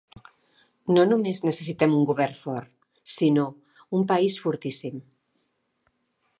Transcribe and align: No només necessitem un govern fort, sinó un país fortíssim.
No 0.95 1.03
només 1.09 1.41
necessitem 1.47 1.93
un 1.99 2.07
govern 2.11 2.33
fort, 2.39 2.73
sinó 3.17 3.45
un 3.99 4.09
país 4.15 4.41
fortíssim. 4.47 5.01